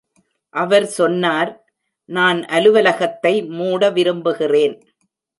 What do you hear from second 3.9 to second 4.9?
விரும்புகிறேன்.